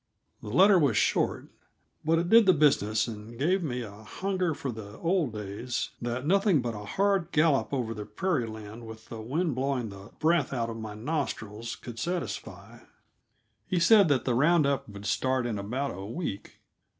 [0.41, 1.49] The letter was short,
[2.03, 6.25] but it did the business and gave me a hunger for the old days that
[6.25, 10.53] nothing but a hard gallop over the prairie lands, with the wind blowing the breath
[10.53, 12.79] out of my nostrils, could satisfy.
[13.67, 16.61] He said the round up would start in about a week.